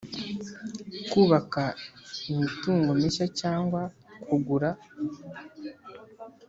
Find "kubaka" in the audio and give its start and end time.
1.11-1.63